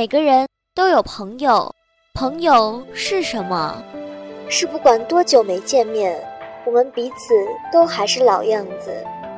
[0.00, 1.74] 每个人都有朋友，
[2.14, 3.82] 朋友是什么？
[4.48, 6.18] 是不管多久没见面，
[6.64, 7.34] 我们彼此
[7.70, 8.90] 都还是老样子，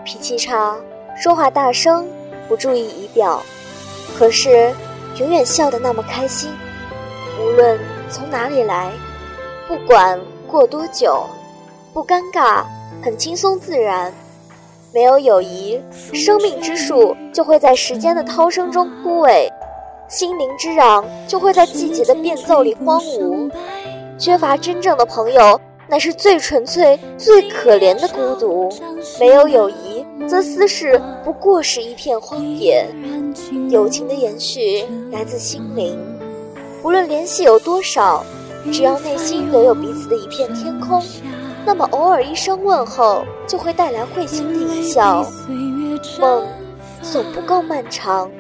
[0.05, 0.77] 脾气差，
[1.21, 2.09] 说话大声，
[2.47, 3.43] 不注意仪表，
[4.17, 4.73] 可是
[5.19, 6.53] 永远笑得那么开心。
[7.41, 7.77] 无论
[8.09, 8.93] 从哪里来，
[9.67, 10.17] 不管
[10.47, 11.27] 过多久，
[11.93, 12.63] 不尴尬，
[13.03, 14.15] 很轻松自然。
[14.95, 15.83] 没有友谊，
[16.15, 19.49] 生命之树就会在时间的涛声中枯萎。
[20.13, 23.51] 心灵之壤就会在季节的变奏里荒芜，
[24.19, 28.71] 缺乏真正的朋友，乃是最纯粹、最可怜的孤独。
[29.19, 32.87] 没有友谊，则私事不过是一片荒野。
[33.71, 35.99] 友情的延续来自心灵，
[36.83, 38.23] 无论联系有多少，
[38.71, 41.03] 只要内心留有彼此的一片天空，
[41.65, 45.27] 那么偶尔一声问候，就会带来会心的一笑。
[46.21, 46.47] 梦
[47.01, 48.31] 总不够漫长。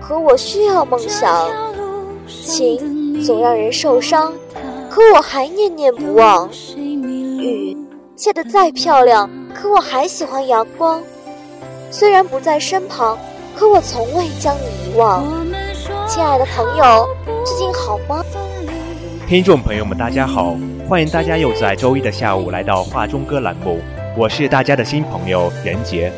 [0.00, 1.48] 可我需要梦想，
[2.26, 4.32] 情总让人受伤，
[4.88, 6.48] 可我还念念不忘。
[6.76, 7.76] 雨
[8.16, 11.02] 下得再漂亮，可我还喜欢阳光。
[11.90, 13.18] 虽然不在身旁，
[13.56, 15.24] 可我从未将你遗忘。
[16.06, 17.06] 亲爱的朋友，
[17.44, 18.24] 最近好吗？
[19.28, 20.56] 听众朋友们，大家好，
[20.88, 23.78] 欢迎大家又在周一的下午来到画中歌栏目，
[24.16, 26.10] 我是大家的新朋友任杰。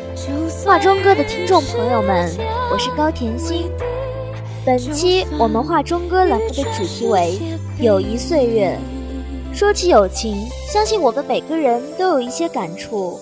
[0.71, 2.31] 画中歌的听众朋友们，
[2.71, 3.69] 我是高甜心。
[4.65, 7.37] 本期我们画中歌栏目的主题为
[7.77, 8.79] “友谊岁月”。
[9.53, 13.19] 说起友情，相信我们每个人都有一些感触。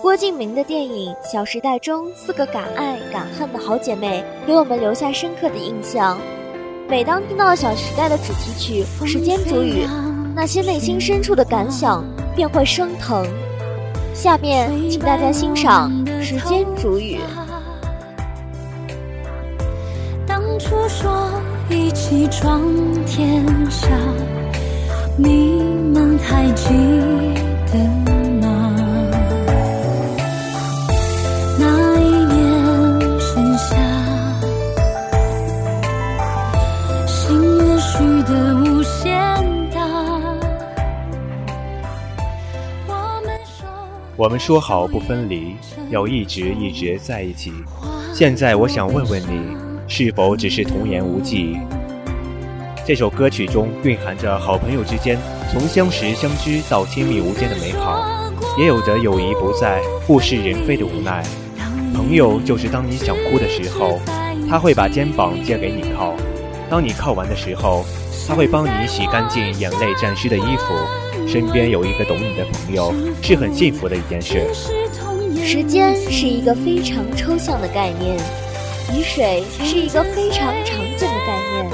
[0.00, 6.16] 郭敬明的电影《小时代》中四个敢爱敢恨的好姐妹，给我们留下深刻的印象。
[6.88, 9.84] 每当听到《小时代》的主题曲《时间煮雨》，
[10.36, 12.04] 那些内心深处的感想
[12.36, 13.26] 便会升腾。
[14.16, 17.18] 下面，请大家欣赏《时间煮雨》。
[20.26, 21.30] 当初说
[21.68, 22.62] 一起闯
[23.04, 23.88] 天下，
[25.18, 25.62] 你
[25.92, 26.72] 们还记
[27.70, 28.15] 得？
[44.26, 45.54] 我们说好不分离，
[45.88, 47.52] 要一直一直在一起。
[48.12, 49.56] 现在我想问问你，
[49.86, 51.56] 是否只是童言无忌？
[52.84, 55.16] 这首歌曲中蕴含着好朋友之间
[55.52, 58.04] 从相识相知到亲密无间的美好，
[58.58, 61.22] 也有着友谊不在、物是人非的无奈。
[61.94, 64.00] 朋友就是当你想哭的时候，
[64.50, 66.16] 他会把肩膀借给你靠；
[66.68, 67.84] 当你靠完的时候，
[68.26, 70.64] 他会帮你洗干净眼泪沾湿的衣服。
[71.26, 74.46] 身边有一个懂你的朋友，是很幸福的一件事。
[75.44, 78.16] 时间是一个非常抽象的概念，
[78.94, 81.70] 雨水是一个非常常见的概念。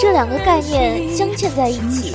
[0.00, 2.14] 这两个概念镶嵌在一起，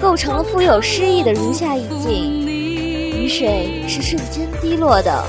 [0.00, 5.24] 构成了富有诗意的如下意境：雨水是瞬间滴落的，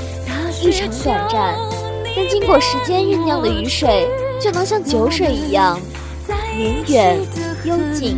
[0.62, 1.56] 异常短暂，
[2.16, 4.08] 但经过时间酝酿的雨水，
[4.42, 5.80] 就能像酒水一样
[6.56, 7.18] 绵远、
[7.64, 8.18] 幽静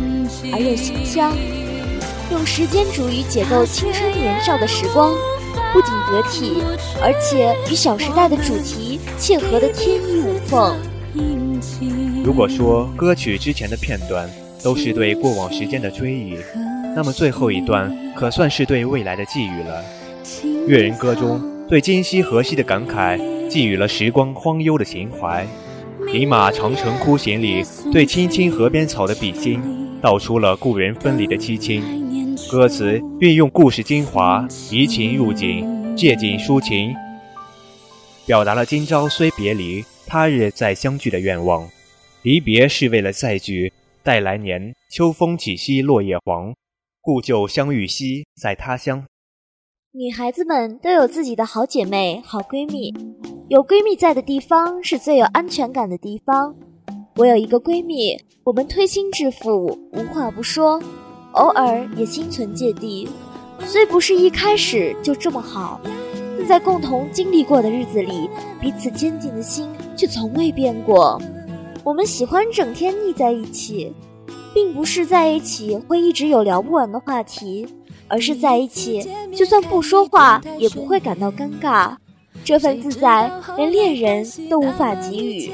[0.52, 1.32] 而又馨香。
[2.30, 5.12] 用时间煮雨解构青春年少的时光，
[5.72, 6.62] 不仅得体，
[7.02, 10.76] 而且与《小时代》的主题切合的天衣无缝。
[12.22, 14.30] 如果说歌曲之前的片段
[14.62, 16.36] 都是对过往时间的追忆，
[16.94, 19.82] 那么最后一段可算是对未来的寄语了。
[20.68, 23.18] 《越人歌》中对今夕何夕的感慨，
[23.48, 25.44] 寄予了时光荒幽的情怀；
[26.14, 29.60] 《饮马长城哭行》里对青青河边草的比心，
[30.00, 32.08] 道出了故人分离的凄清。
[32.48, 36.94] 歌词运用故事精华，移情入景，借景抒情，
[38.26, 41.68] 表达了今朝虽别离，他日再相聚的愿望。
[42.22, 43.72] 离别是为了再聚，
[44.02, 46.54] 待来年秋风起兮落叶黄，
[47.00, 49.04] 故旧相遇兮在他乡。
[49.92, 52.94] 女孩子们都有自己的好姐妹、好闺蜜，
[53.48, 56.54] 有闺蜜在的地方是最有安全感的地方。
[57.16, 60.80] 我有一个闺蜜，我们推心置腹，无话不说。
[61.32, 63.08] 偶尔也心存芥蒂，
[63.64, 65.80] 虽不是一开始就这么好，
[66.38, 68.28] 但在共同经历过的日子里，
[68.60, 71.20] 彼此坚定的心却从未变过。
[71.84, 73.92] 我们喜欢整天腻在一起，
[74.52, 77.66] 并不是在一起会一直有聊不完的话题，
[78.08, 81.94] 而是在一起就算不说话也不会感到尴尬。
[82.44, 85.52] 这份自在连恋人都无法给予。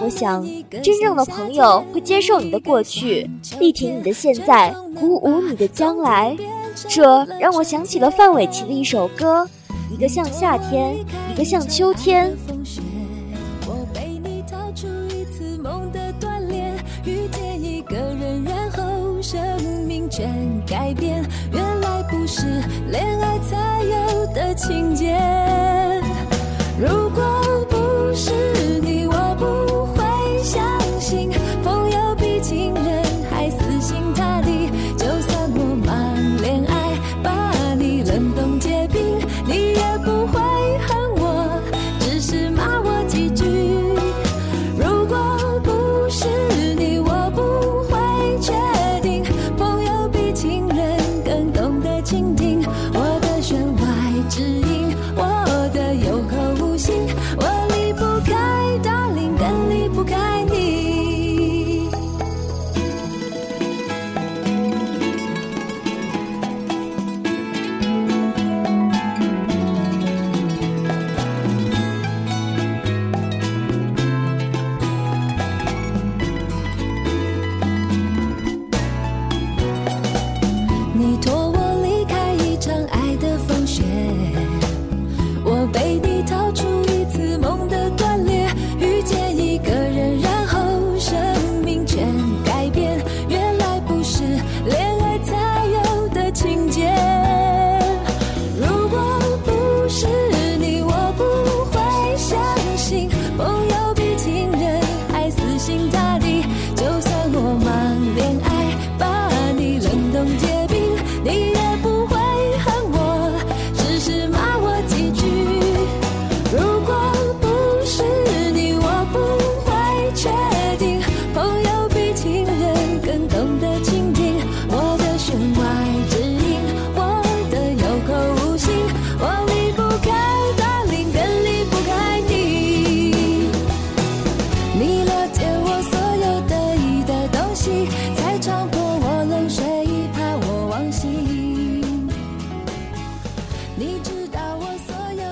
[0.00, 0.46] 我想
[0.82, 6.36] 真正的朋友会接受你的过去力挺你的现在鼓舞你的将来。
[6.88, 9.48] 这让我想起了范玮琪的一首歌
[9.92, 10.96] 一个像夏天
[11.32, 12.36] 一个像秋天。
[13.66, 13.86] 我
[14.24, 14.42] 你
[14.74, 16.72] 出一次梦的断裂
[17.04, 19.40] 遇见一个人然后生
[19.86, 20.28] 命全
[20.66, 21.24] 改变。
[21.52, 22.46] 原来不是
[22.90, 25.43] 恋爱才有的情节。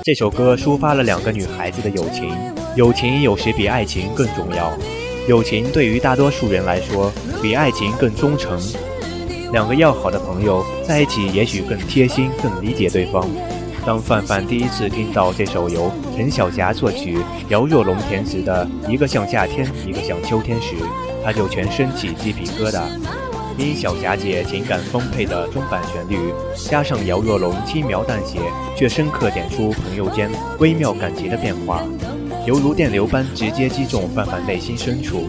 [0.04, 2.34] 这首歌抒发了两个女孩子的友情，
[2.75, 4.72] 友情有时比爱情更重要，
[5.28, 8.60] 友情对于大多数人来说比爱情更忠诚。
[9.52, 13.25] 两个要好的朋友在一起，也许更贴心、更理解对方。
[13.87, 20.75] 当范范第一次听到这首由陈小霞作曲、姚若龙填词的《一个像夏天，一个像秋天》时，
[21.25, 22.81] 他就全身起鸡皮疙瘩。
[23.58, 28.40] 因小霞姐情感丰沛的中版旋律，加上姚若龙轻描淡写
[28.76, 31.84] 却深刻点出朋友间微妙感情的变化，
[32.46, 35.25] 犹如电流般直接击中范范内心深处。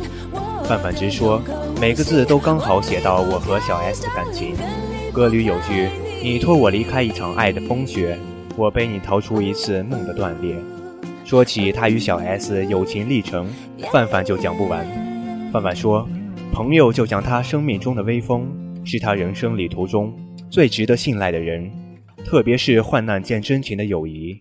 [0.65, 1.41] 范范直说，
[1.81, 4.55] 每个字都刚好写到我和小 S 的感情。
[5.11, 5.89] 歌里有句
[6.23, 8.17] ：“你托我离开一场爱的风雪，
[8.55, 10.55] 我背你逃出一次梦的断裂。”
[11.25, 13.47] 说起他与小 S 友情历程，
[13.91, 14.87] 范范就讲不完。
[15.51, 16.07] 范范说。
[16.53, 18.47] 朋友就像他生命中的微风，
[18.85, 20.13] 是他人生旅途中
[20.51, 21.67] 最值得信赖的人，
[22.23, 24.39] 特别是患难见真情的友谊。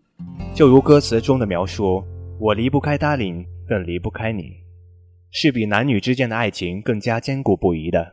[0.54, 2.04] 就如歌词中的描述
[2.38, 4.52] ：“我离不开 Darling，更离不开你”，
[5.32, 8.12] 是比男女之间的爱情更加坚固不移的。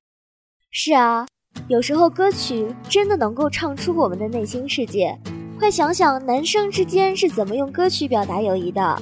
[0.71, 1.27] 是啊，
[1.67, 5.13] 有时候歌曲真的能够唱出我们的内心世界。
[5.59, 9.01] 快想想，男生之间是怎么用歌曲表达友谊的？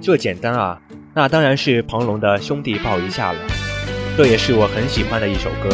[0.00, 0.80] 这简单啊，
[1.14, 3.67] 那当然是庞龙的《兄弟抱一下》了。
[4.18, 5.70] 这也是我很喜欢的一首歌。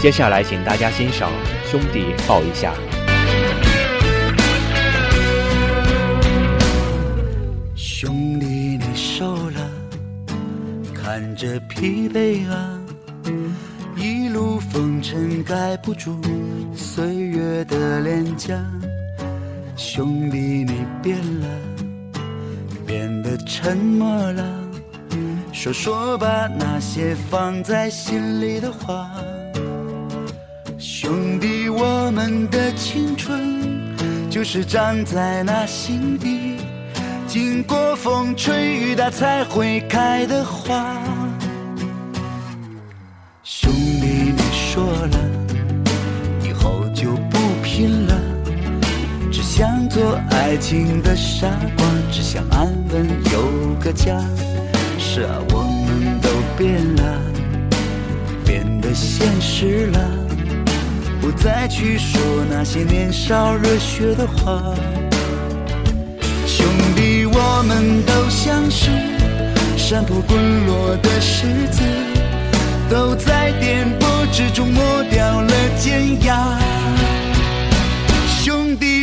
[0.00, 1.30] 接下来，请大家欣赏
[1.70, 2.72] 《兄弟抱一下》。
[7.76, 9.70] 兄弟，你瘦了，
[10.94, 12.80] 看着疲惫啊，
[13.96, 16.18] 一路风尘盖不住
[16.74, 18.58] 岁月的脸颊。
[19.76, 21.46] 兄弟，你变了，
[22.86, 24.67] 变得沉默了。
[25.60, 29.10] 说说吧，那些放在心里的话。
[30.78, 33.60] 兄弟，我们的青春
[34.30, 36.58] 就是长在那心底，
[37.26, 40.96] 经过风吹雨打才会开的花。
[43.42, 45.18] 兄弟，你说了，
[46.44, 48.14] 以后就不拼了，
[49.32, 54.22] 只想做爱情的傻瓜，只想安稳有个家。
[55.18, 57.20] 是啊，我们都变了，
[58.44, 59.98] 变得现实了，
[61.20, 64.62] 不再去说那些年少热血的话。
[66.46, 68.90] 兄弟，我们都像是
[69.76, 71.82] 山坡滚落的石子，
[72.88, 76.60] 都在颠簸之中磨掉了尖牙。
[78.40, 78.97] 兄弟，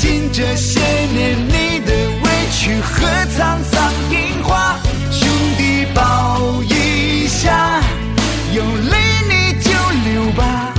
[0.00, 4.80] 尽这些年你的委屈和沧桑变化
[5.10, 5.28] 兄
[5.58, 7.82] 弟抱一下
[8.54, 8.96] 有泪
[9.28, 9.70] 你就
[10.10, 10.72] 流吧。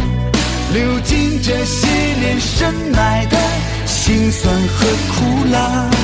[0.74, 1.88] 流尽这些
[2.20, 3.38] 年深埋的
[3.86, 6.01] 辛酸和苦辣。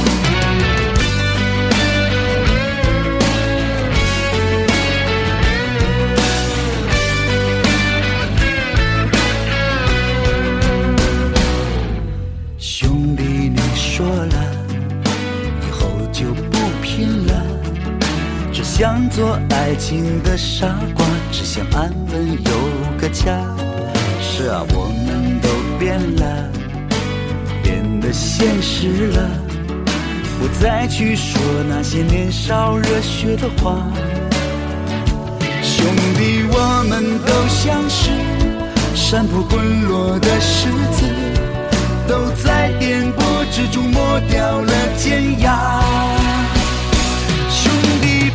[18.80, 22.52] 想做爱情的傻瓜，只想安稳有
[23.02, 23.42] 个家。
[24.22, 26.48] 是啊，我们都变了，
[27.64, 29.30] 变得现实了，
[30.40, 33.82] 不再去说那些年少热血的话。
[35.64, 35.84] 兄
[36.16, 38.12] 弟，我们都像是
[38.94, 41.04] 山坡滚落的石子，
[42.08, 45.84] 都在颠簸之中磨掉了尖牙。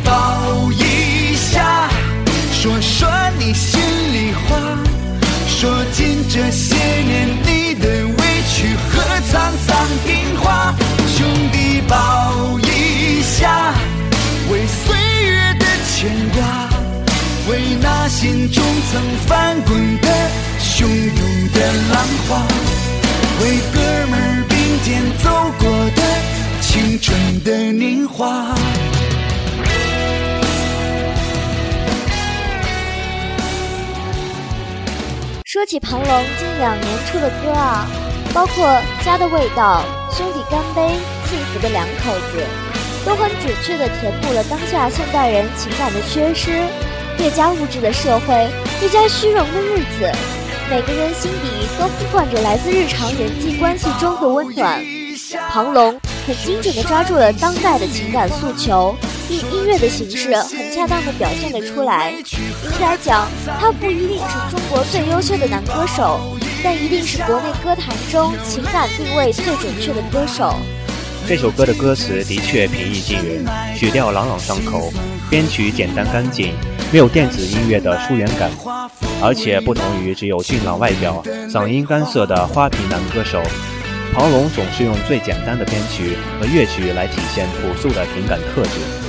[0.03, 1.89] 抱一下，
[2.51, 3.79] 说说你心
[4.13, 4.57] 里话，
[5.47, 9.33] 说尽这些年你的委屈和沧
[9.65, 10.73] 桑变化。
[11.15, 13.73] 兄弟，抱一下，
[14.51, 14.95] 为岁
[15.25, 16.69] 月的牵挂。
[17.49, 20.07] 为那心中曾翻滚的
[20.59, 22.41] 汹涌的浪花，
[23.41, 25.29] 为哥们并肩走
[25.59, 26.01] 过的
[26.61, 28.55] 青春的年华。
[35.53, 37.85] 说起庞龙近两年出的歌啊，
[38.33, 38.65] 包括
[39.05, 39.85] 《家的味道》
[40.17, 40.81] 《兄弟干杯》
[41.29, 42.43] 《幸福的两口子》，
[43.05, 46.65] 都很准确地填补了当下现代人情感的缺失。
[47.19, 48.49] 越加物质的社会，
[48.81, 50.11] 越加虚荣的日子，
[50.71, 54.83] 每个人心底都呼唤着来自日常人际关系中的温暖。
[55.51, 55.91] 庞龙
[56.25, 58.95] 很精准地抓住了当代的情感诉求，
[59.33, 62.11] 以音乐的形式很恰当地表现了出来。
[62.11, 63.27] 应该讲，
[63.59, 70.53] 他不一定是中国最优秀的男歌手，但一定是国内歌坛中情感定位最准确的歌手。
[71.27, 74.91] 这首歌的歌词的确平易近人，曲调朗朗上口，
[75.29, 76.53] 编曲简单干净，
[76.91, 78.51] 没有电子音乐的疏远感。
[79.21, 83.41] 而且不同于只有俊朗外表、嗓音干涩的花瓶男歌手，
[84.13, 89.02] 庞龙总是用最简单的编曲和乐曲来体现朴素的情感特质。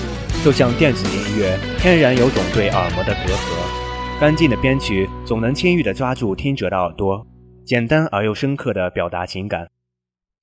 [0.45, 7.27] 就像电子音乐，天然有种对耳膜的隔阂；干净的编曲总能轻易地抓住听者的耳朵，
[7.65, 9.67] 简单而又深刻地表达情感。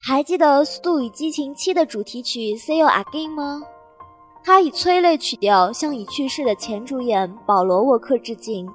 [0.01, 3.61] 还记得《速度与激情七》的主题曲《See You Again》吗？
[4.43, 8.65] 它以催泪曲调向已去世的前主演保罗·沃克致敬。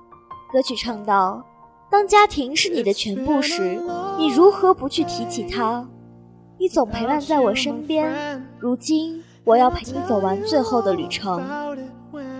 [0.53, 1.45] 歌曲唱道
[1.91, 3.83] ：“当家庭是你的全部时，
[4.17, 5.85] 你如何不去提起它？
[6.57, 11.41] 你总陪伴在我身边，如今我要陪你走完最后的旅程。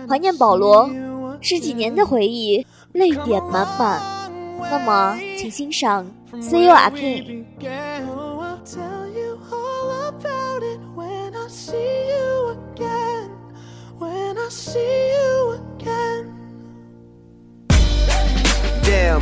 [0.09, 0.89] 怀念保罗，
[1.39, 4.01] 十几年的回忆，泪点满满。
[4.59, 6.05] 那么，请欣赏
[6.43, 7.23] 《See You Again》。”
[14.49, 16.31] see you again.
[18.83, 19.21] Damn,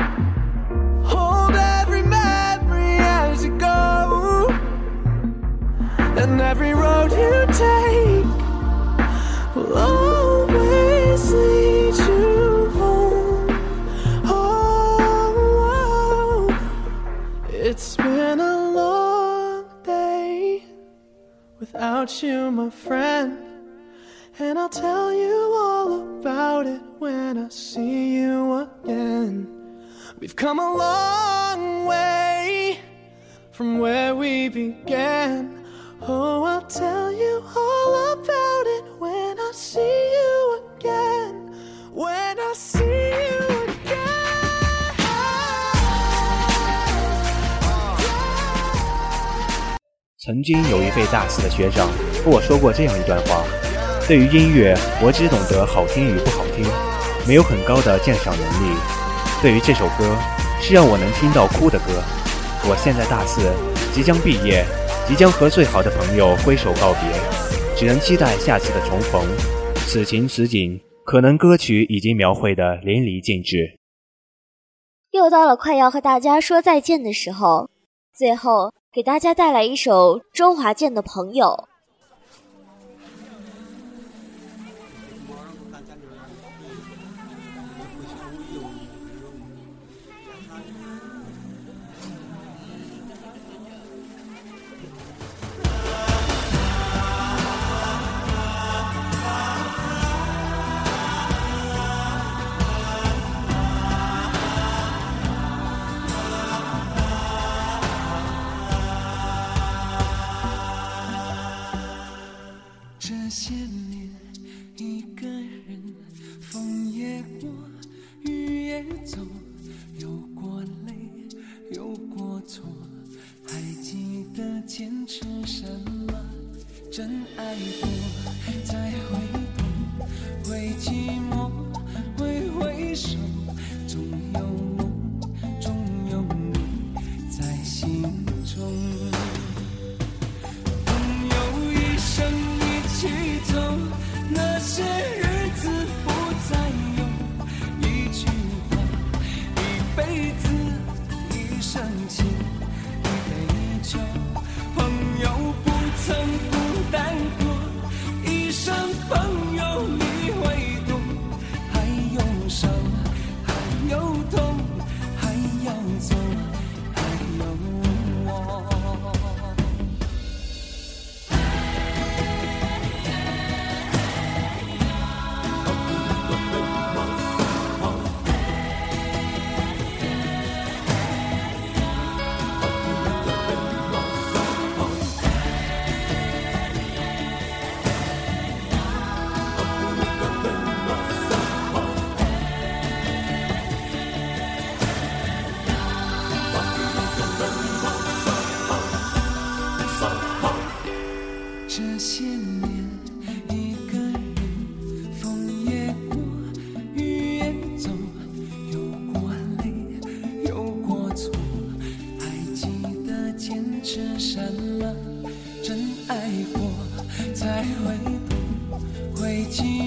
[7.11, 7.90] You take
[50.31, 51.89] 曾经有一位大四的学长
[52.23, 53.43] 和我说过这样一段话：
[54.07, 54.73] 对于音乐，
[55.03, 56.63] 我只懂得好听与不好听，
[57.27, 58.73] 没有很高的鉴赏能力。
[59.41, 60.15] 对于这首歌，
[60.61, 61.99] 是让我能听到哭的歌。
[62.63, 63.41] 我现在大四，
[63.93, 64.63] 即将毕业，
[65.05, 67.11] 即将和最好的朋友挥手告别，
[67.75, 69.21] 只能期待下次的重逢。
[69.85, 73.77] 此情此景，可能歌曲已经描绘的淋漓尽致。
[75.11, 77.69] 又到了快要和大家说再见的时候，
[78.15, 81.67] 最后给大家带来一首周华健的《朋友》。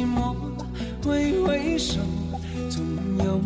[0.02, 0.34] 寞，
[1.04, 2.00] 挥挥手，
[2.68, 2.82] 总
[3.24, 3.38] 有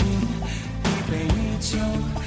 [0.00, 1.28] 一杯
[1.60, 2.21] 酒。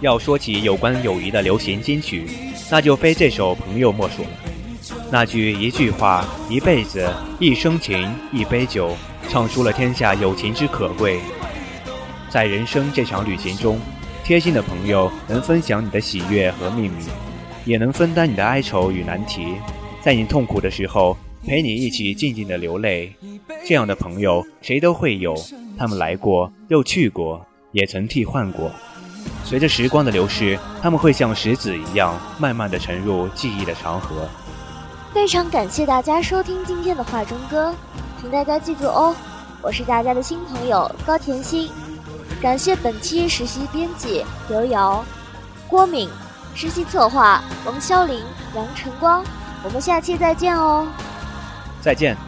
[0.00, 2.24] 要说起有关友谊的流行金曲，
[2.70, 4.28] 那就非这首《朋友》莫属了。
[5.10, 8.96] 那句一句话，一辈子，一生情，一杯酒，
[9.28, 11.18] 唱出了天下友情之可贵。
[12.28, 13.80] 在人生这场旅行中，
[14.22, 17.04] 贴心的朋友能分享你的喜悦和秘密，
[17.64, 19.54] 也能分担你的哀愁与难题，
[20.00, 23.12] 在你痛苦的时候陪你一起静静的流泪。
[23.66, 25.34] 这样的朋友谁都会有，
[25.76, 28.70] 他们来过又去过，也曾替换过。
[29.44, 34.28] 随着时光的流逝，他们会像石子一样，慢慢的沉入记忆的长河。
[35.14, 37.74] 非常感谢大家收听今天的画中歌，
[38.20, 39.16] 请大家记住哦，
[39.62, 41.70] 我是大家的新朋友高甜心。
[42.42, 45.02] 感谢本期实习编辑刘瑶、
[45.66, 46.08] 郭敏，
[46.54, 48.22] 实习策划王潇林、
[48.54, 49.24] 杨晨光。
[49.64, 50.86] 我们下期再见哦，
[51.80, 52.27] 再见。